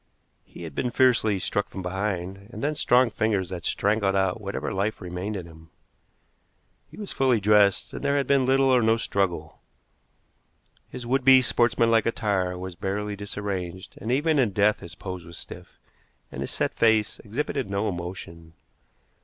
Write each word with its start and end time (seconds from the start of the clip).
He 0.43 0.63
had 0.63 0.73
been 0.73 0.89
fiercely 0.89 1.37
struck 1.37 1.69
from 1.69 1.83
behind, 1.83 2.49
and 2.51 2.63
then 2.63 2.73
strong 2.73 3.11
fingers 3.11 3.51
had 3.51 3.65
strangled 3.65 4.15
out 4.15 4.41
whatever 4.41 4.73
life 4.73 4.99
remained 4.99 5.35
in 5.37 5.45
him. 5.45 5.69
He 6.89 6.97
was 6.97 7.11
fully 7.11 7.39
dressed, 7.39 7.93
and 7.93 8.03
there 8.03 8.17
had 8.17 8.25
been 8.25 8.47
little 8.47 8.69
or 8.73 8.81
no 8.81 8.97
struggle. 8.97 9.61
His 10.89 11.05
would 11.05 11.23
be 11.23 11.43
sportsmanlike 11.43 12.07
attire 12.07 12.57
was 12.57 12.73
barely 12.73 13.15
disarranged, 13.15 13.93
and 14.01 14.11
even 14.11 14.39
in 14.39 14.53
death 14.53 14.79
his 14.79 14.95
pose 14.95 15.23
was 15.23 15.37
stiff, 15.37 15.77
and 16.31 16.41
his 16.41 16.49
set 16.49 16.73
face 16.73 17.19
exhibited 17.19 17.69
no 17.69 17.87
emotion. 17.87 18.53